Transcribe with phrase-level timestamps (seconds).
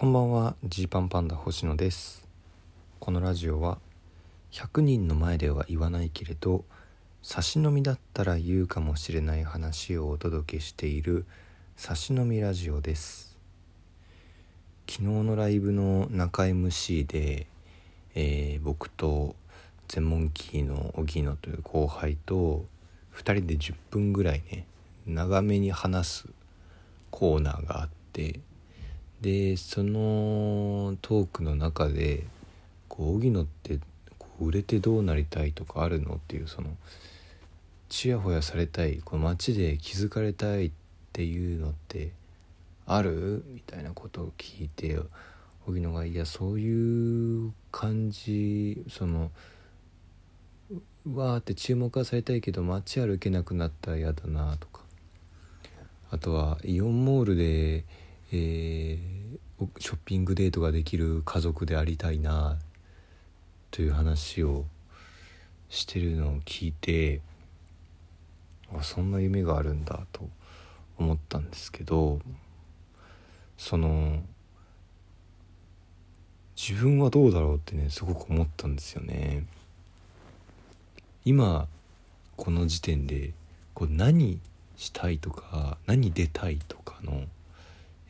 [0.00, 2.24] こんばんはジーパンパンダ星野です。
[3.00, 3.78] このラジオは
[4.52, 6.64] 100人の前では言わないけれど
[7.20, 11.26] 差し飲みだったら言うかもしれない話をお届けしている
[11.76, 13.36] 差し飲みラジオです。
[14.88, 17.48] 昨日のライブの中 MC で、
[18.14, 19.34] えー、僕と
[19.88, 22.64] 全モンキーの荻野という後輩と
[23.16, 24.64] 2人で10分ぐらいね
[25.08, 26.28] 長めに話す
[27.10, 28.38] コーナーがあって
[29.20, 32.24] でそのトークの中で
[32.88, 33.80] こう荻野って
[34.18, 36.70] こう売れてどうなりたいとかあるのっていうその
[37.88, 40.70] ちやほやされたいこの街で気づかれたいっ
[41.12, 42.12] ていうのって
[42.86, 43.44] ある？
[43.48, 44.98] みたいなことを聞いて
[45.66, 49.30] 荻野が「いやそういう感じその
[51.12, 54.82] わーって注目はされたいけど街歩けなくなったら嫌だな」とか。
[56.10, 57.84] あとはイオンモールで
[58.32, 62.58] えー、ショッピングデートができる家族でありたいな
[63.70, 64.64] という話を
[65.68, 67.20] してるのを聞いて
[68.74, 70.28] あそんな夢があるんだと
[70.98, 72.20] 思ったんですけど
[73.56, 74.20] その
[76.56, 79.44] 自分はどうだろうってねすごく思ったんですよね。
[81.24, 81.68] 今
[82.36, 83.32] この時点で
[83.74, 84.40] こう何
[84.76, 87.24] したいとか何出たいとかの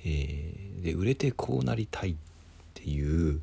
[0.04, 2.16] えー、で売れてこうなりたいっ
[2.74, 3.40] ていう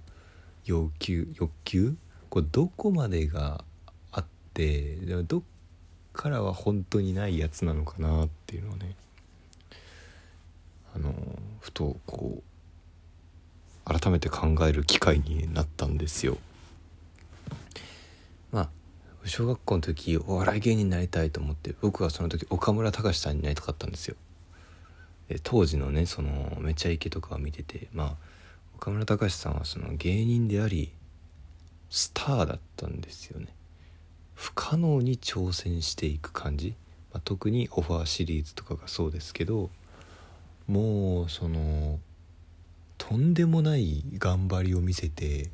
[0.65, 1.95] 要求欲求？
[2.29, 3.63] これどこまでが
[4.11, 4.95] あって
[5.27, 5.41] どっ
[6.13, 8.95] からは本当にないやつなのかなっていうのをね
[10.95, 11.13] あの
[11.59, 16.37] ふとこう改めて考える機会になったんですよ。
[18.51, 18.69] まあ
[19.25, 24.15] 小学校の時お笑い芸人になりたいと思って僕はその時岡村隆史さんになりたかったんですよ。
[25.43, 28.15] 当時のねそのめちゃイケとかを見ててまあ
[28.75, 30.91] 岡村隆史さんはその芸人であり
[31.89, 33.47] スターだったんですよね
[34.33, 36.75] 不可能に挑戦していく感じ、
[37.13, 39.69] まあ、特にオファーシリーズとかがそうですけど
[40.67, 41.99] もうその
[42.97, 45.49] とんでもない頑張りを見せて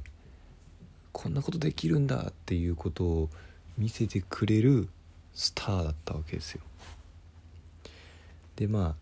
[1.12, 3.30] こんなことできるんだっていうことを
[3.78, 4.90] 見せてくれる
[5.34, 6.62] スターだったわけですよ。
[8.56, 9.01] でまあ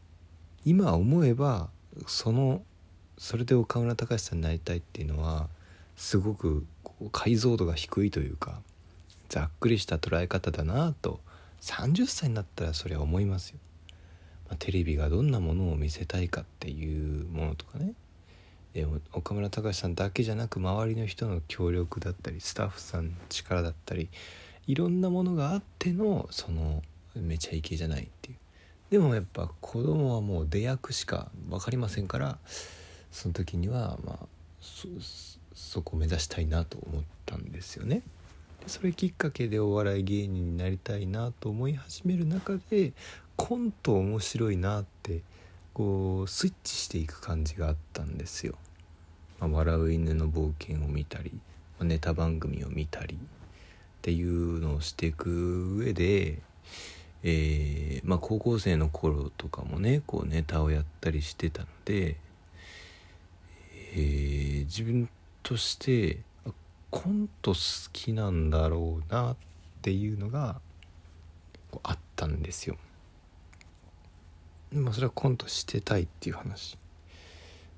[0.69, 1.67] 今思えば
[2.05, 2.61] その
[3.17, 5.47] それで岡村隆史さんになりたいっていうのは
[5.95, 6.63] すごく
[7.11, 8.61] 解像度が低いというか
[9.29, 11.21] ざっくりした捉え方だなと
[11.61, 13.57] 30歳になったらそれは思いますよ。
[14.47, 17.93] まあ、テレビがどんなものを見せたいかっていうものとかね
[18.73, 24.07] で岡村隆史さんだけじゃなく周りの人の協力だったりスタッフさんの力だったり
[24.67, 26.83] いろんなものがあってのその
[27.15, 28.37] めちゃイケじゃないっていう
[28.89, 32.37] でもやっぱ子供はもう出役しか分かりませんから
[33.11, 34.25] その時にはまあ
[35.53, 38.01] そこを目指したいなと思ったんですよね。
[38.67, 42.93] それきっかけでお笑い芸人になりたいなと思い始める中で
[43.35, 45.21] コント面白いなって
[45.73, 48.55] こうスイッチしていく感じがあったんですよ。
[49.39, 51.31] まあ、笑う犬の冒険を見たり
[51.79, 53.17] ネタ番組を見たりっ
[54.01, 56.39] ていうのをしていく上で
[57.23, 62.15] えー、まあ、高校生の頃とかもねこうネタをやったりしてたので、
[63.93, 65.09] えー、自分
[65.43, 66.19] として
[66.89, 67.57] コント好
[67.91, 69.35] きなんだろうなっ
[69.81, 70.61] ていうのが
[71.83, 72.77] あったんですよ。
[74.71, 76.77] まあそれはコントしてたいっていう話。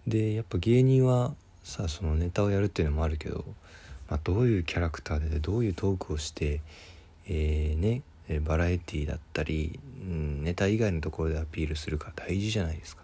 [0.08, 3.46] でやっぱ芸人はさそのネタをやるっていうのもあるけど、
[4.10, 6.62] まあ、どういうキャラクターでどういうトークをして、
[7.28, 8.02] えー、ね
[8.34, 13.04] えバラエティだったり、うん、ネタ以外のところでアピールするか大事じゃないですか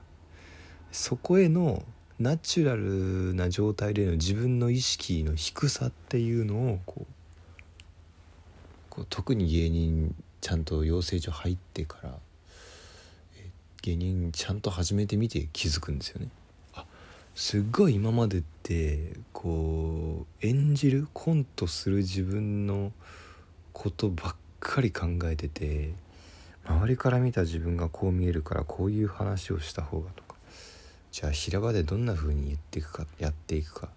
[0.93, 1.83] そこへの
[2.17, 7.05] ナチュラルな状態での自分の意識の低さっていうのをこう
[8.89, 12.13] こう特に芸人ちゃんと養成所入ってから
[13.35, 13.49] え
[13.83, 16.29] 芸人ちゃんと始めてみて気づくんですよね。
[16.73, 16.85] あ
[17.35, 22.93] すっごい今までってこう演じるコントする自分の
[23.73, 24.35] ことばっ
[24.67, 25.93] かり考えてて
[26.65, 30.35] 周りから見た自分がこう見えるからこういう話をした方がとか。
[31.11, 33.89] じゃあ平場でどんな風に言っていくかやっていくか。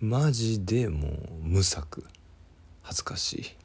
[0.00, 1.12] マジでもう
[1.42, 2.06] 無策。
[2.82, 3.56] 恥ずかしい。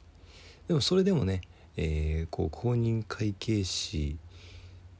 [0.66, 1.42] でもそれでもね、
[1.76, 4.16] えー、こう公認会計士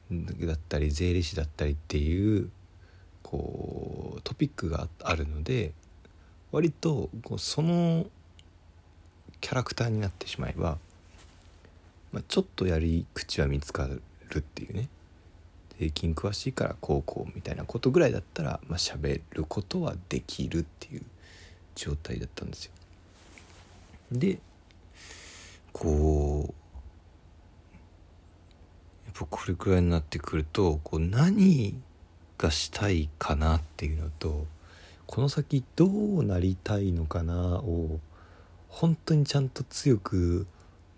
[0.09, 2.49] だったり税理士だったりっていう
[3.21, 5.73] こうトピックがあるので
[6.53, 8.05] 割とこうその
[9.41, 10.77] キャラクターになってしまえば、
[12.11, 14.01] まあ、ちょっとやり口は見つかる
[14.39, 14.89] っていうね
[15.79, 21.03] 税金詳しいからこうこうみたいなことぐらいだったらまあ喋ることはできるっていう
[21.75, 22.71] 状態だったんですよ。
[24.11, 24.39] で
[25.73, 26.53] こう
[29.05, 31.79] やっぱこれくらいになってくるとこう何
[32.37, 34.45] がしたいかなっていうのと
[35.05, 37.99] この先どうなりたいのかなを
[38.79, 40.45] 本当にちゃんと強く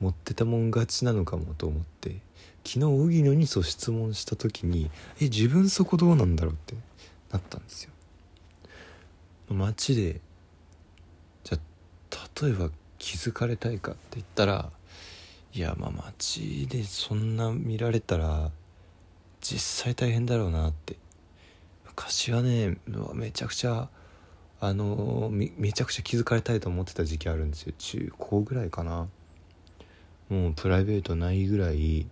[0.01, 2.17] 持ってたもん勝ちなのかもと思って
[2.65, 4.91] 昨日荻野にそう質問した時に
[5.21, 6.75] 「え自分そこどうなんだろう?」って
[7.31, 7.91] なったんですよ。
[9.49, 10.19] 街で
[11.45, 11.59] じゃ
[12.41, 14.73] 例えば気づかれたいかって言ったら
[15.53, 18.51] いやまあ街でそんな見られたら
[19.39, 20.97] 実際大変だろうなって
[21.85, 22.77] 昔はね
[23.13, 23.89] めちゃくちゃ
[24.61, 27.73] あのめちゃくちゃ気づかれたいと思ってた時期あるんですよ。
[27.77, 29.07] 中高ぐらいかな。
[30.29, 32.05] もうプライベートないぐらい、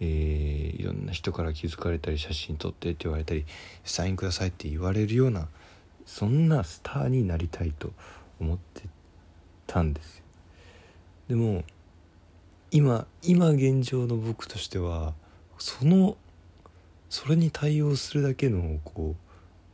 [0.00, 3.44] えー、いろんな人から気づかれたり写真撮ってって言われたり
[3.84, 5.48] サインくださいって言われるような
[6.06, 7.92] そんなスターになりたいと
[8.40, 8.82] 思って
[9.66, 10.24] たんですよ。
[11.28, 11.62] でも
[12.70, 15.14] 今今現状の僕としては
[15.58, 16.16] その
[17.10, 19.14] それに対応するだけのこ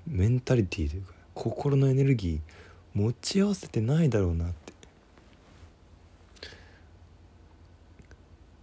[0.08, 4.72] うメンタリティーというか心のエネルギー持ち合わせてないだろうなって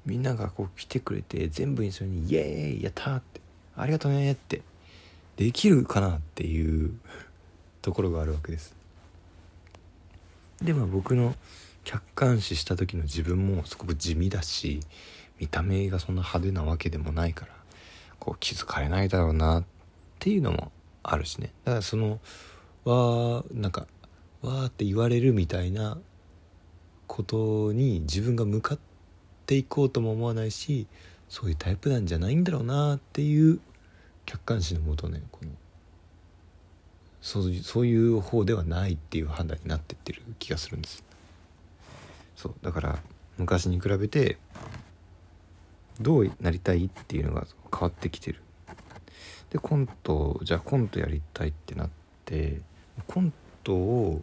[0.05, 3.41] みんながこう来てくれて全部にそれに「イエーイやった!」って
[3.75, 4.61] 「ありがとうね!」って
[5.37, 6.99] できるかなっていう
[7.81, 8.75] ところがあるわけです
[10.61, 11.35] でも僕の
[11.83, 14.81] 客観視した時の自分もすごく地味だし
[15.39, 17.53] 見た目がそんな派手なわけでもないから
[18.19, 19.63] こう気づかれないだろうなっ
[20.19, 20.71] ていうのも
[21.03, 22.19] あるしねだからその
[22.89, 23.87] わーなんか
[24.41, 25.97] わーって言われるみたいな
[27.07, 28.79] ことに自分が向かっ
[29.45, 30.87] ていこうとも思わないし
[31.27, 33.59] そういうタイプなんじゃないんだろうなっていう
[34.25, 35.51] 客観視のもとねこの
[37.21, 41.03] そうそういう方ではないっていう判断になってってる気がするんです。
[42.35, 42.99] そうだから
[43.37, 44.37] 昔に比べて
[45.99, 48.41] どうなりたいっていうのが変わってきてる。
[49.49, 51.89] でコントじゃあコントやりたいってなっ
[52.25, 52.61] て
[53.07, 54.21] コントを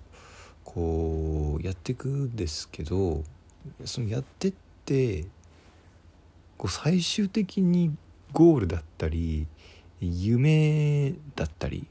[0.65, 3.23] こうやっていくんですけど
[3.85, 5.25] そのやってって
[6.57, 7.95] こう最終的に
[8.33, 9.47] ゴールだったり
[10.01, 11.87] 夢だったり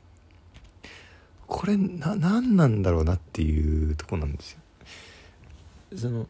[1.47, 4.59] これな何なんだろうなっていうとこなんですよ。
[5.95, 6.27] その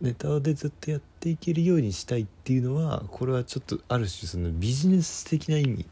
[0.00, 5.86] ネタでずっとやっていけるようにしたいっていうのはこれはちょっとある種そのビジネス的な意味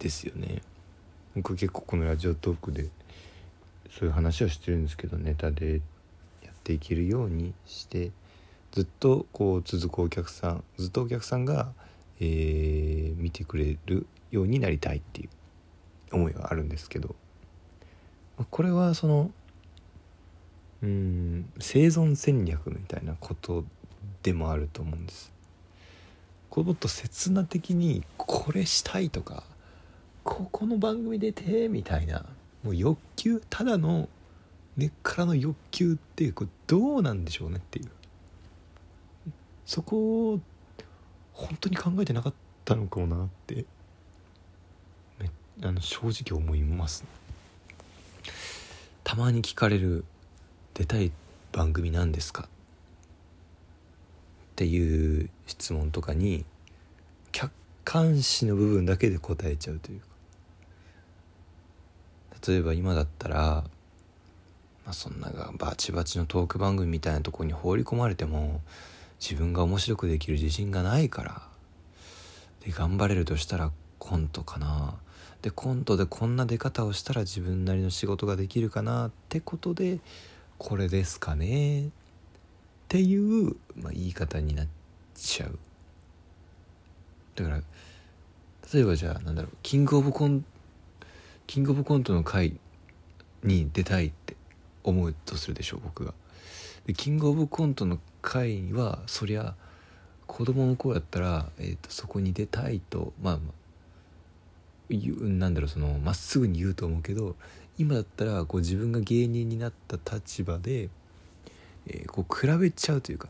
[0.00, 0.60] ですよね。
[1.38, 2.88] 僕結構このラジオトークで
[3.92, 5.80] そういう話をしてるんですけどネタで
[6.42, 8.10] やっていけるようにして
[8.72, 11.68] ずっとこう続くお客さんずっとお客さんが、
[12.18, 17.14] えー、見てくれるようになりたいっていう思いはあるんですけど
[18.50, 19.30] これはその
[20.82, 23.64] うん生存戦略みたいなこと
[24.24, 25.32] でもあると思うんです。
[26.50, 29.44] こうもっと刹那的にこれしたいとか
[30.30, 32.22] ここの番組出てみたいな
[32.62, 34.10] もう欲求ただの
[34.76, 37.88] 根っからの欲求っていうこれどうなんでしょうねっていう。
[39.64, 40.40] そこを
[41.32, 42.34] 本当に考えてなかっ
[42.64, 43.64] たのかもなって
[45.62, 47.04] あの正直思います。
[49.02, 50.04] たまに聞かれる
[50.74, 51.10] 出たい
[51.52, 52.42] 番組なんですか？
[52.42, 52.46] っ
[54.56, 56.44] ていう質問とかに
[57.32, 57.50] 客
[57.84, 60.06] 観視の部分だけで答えちゃうというか。
[62.46, 63.64] 例えば今だったら、ま
[64.86, 68.60] あ、そんながバチバチのトーク番組みたいなとこに放り込まれても
[69.20, 71.42] 自分が面白くできる自信がないから
[72.64, 74.94] で頑張れるとしたらコントかな。
[75.42, 80.00] でコントでこんな出方をしたら自分なりの仕事ができるかなってことで
[80.58, 81.86] これですかね。
[81.86, 81.90] っ
[82.88, 84.66] ていう、まあ、言い方になっ
[85.14, 85.58] ちゃう。
[87.36, 87.62] だから
[88.72, 90.44] 例えばじゃあなんだろうキングオブコン
[91.48, 92.60] キングオブコントの回
[93.42, 94.36] に出たいって
[94.84, 96.12] 思うとするでしょう僕が。
[96.86, 99.54] でキングオブコントの回はそりゃ
[100.26, 107.34] 子供の頃やったら、えーと、とそこに出たいとまあまあなんだろうそのまっすぐに言うと思うけど
[107.78, 110.90] 今だったらこう自分が芸人になった立場で、
[111.88, 113.28] えー、こう比べちゃうというか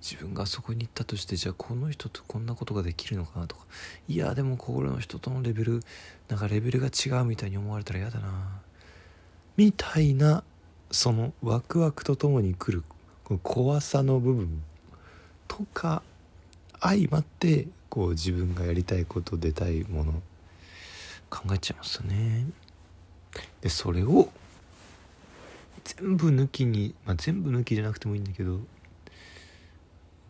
[0.00, 3.64] 自分があそこに行ったとしてじゃあこの人とこんなことができるのかなとか
[4.08, 5.80] いやでもこの人とのレベル
[6.28, 8.28] なんかレベルが違うみたいに思われたら嫌だな
[9.56, 10.42] みたいな
[10.90, 12.82] そのワクワクとともに来る
[13.42, 14.62] 怖さの部分
[15.46, 16.02] とか
[16.80, 20.22] 相まってこう自分がやりたいこと出たいもの
[21.28, 22.46] 考えちゃいますね。
[23.60, 24.30] でそれを
[25.98, 28.60] 全部抜きに、まあ、全部抜きじゃなくてもいいんだけど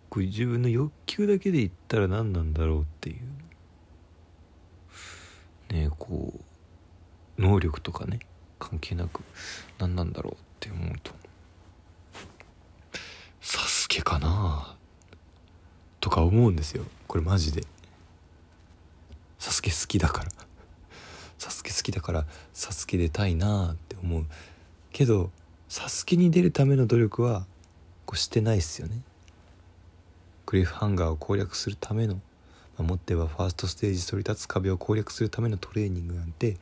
[0.08, 3.16] こう自分の欲求だけで言ったら何なんだろうっていう。
[5.72, 6.32] ねこ
[7.38, 8.18] う能力とかね
[8.58, 9.22] 関係なく
[9.78, 11.12] 何なんだろうって思うと。
[13.40, 14.76] サスケかな
[16.00, 16.84] とか思うんですよ。
[17.06, 17.62] これマジで。
[19.38, 20.30] サスケ好きだから。
[21.38, 24.26] サスケ好きだからサスケ出たいなって思う。
[24.92, 25.30] けど
[25.70, 27.46] サスケに出るための努力は
[28.04, 29.02] こうしてないっすよね。
[30.44, 32.20] クリフハンガーを攻略するための、ま
[32.78, 36.56] あ、もってはファーストステージそり立つ壁を攻略するためのトレーニングなんて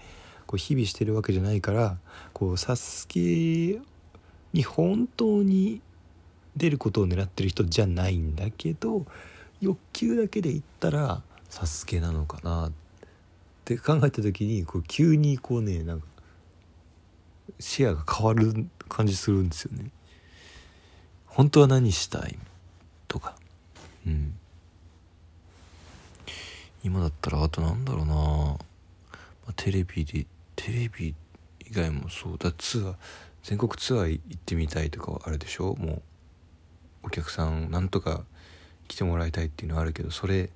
[0.47, 1.97] こう日々してるわけじゃないから
[2.35, 3.81] こうサスケ
[4.53, 5.81] に本当に
[6.59, 9.07] 出ることを狙ってる人じゃないんだけど
[9.63, 12.73] 欲求だけで言ったらサスケなのかなっ
[13.65, 16.07] て考えた時にこう急にこうねなんか
[17.59, 19.91] 視野が変わる感じするんですよね。
[21.27, 22.39] 本当は何したい
[23.07, 23.37] とか。
[24.07, 24.35] うん。
[26.83, 28.59] 今だったらあとなんだろうな、ま
[29.49, 30.27] あ、テレビで
[30.57, 31.15] テレビ
[31.67, 32.39] 以外もそう。
[32.39, 32.95] だツアー
[33.43, 35.75] 全国ツアー行ってみたいとかはあるでしょ？
[35.77, 36.03] もう
[37.05, 38.25] お客さんなんとか
[38.89, 40.51] 来てもらいたいっていうのはあるけどそれ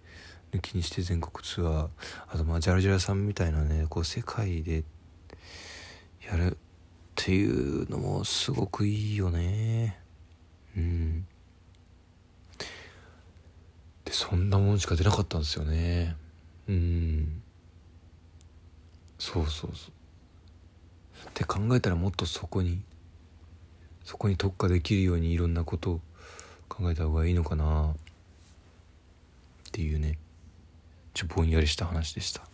[0.52, 1.88] 抜きにして全国ツアー
[2.28, 4.84] あとまあジャルジャルさんみたいなねこう世界で
[6.26, 6.56] やる
[7.23, 9.97] っていうのもすごくいいよね。
[10.76, 11.25] うん。
[14.05, 16.17] でそんなもんしか出なかったんですよね。
[16.69, 17.41] うん。
[19.21, 21.29] そうそうそう。
[21.29, 22.83] って考えたらもっとそこに
[24.02, 26.00] そこに特化できるようにいろんなことを
[26.69, 27.95] 考えた方がいいのかなっ
[29.71, 30.19] ていうね。
[31.14, 32.51] ちょぼんやりした話でした。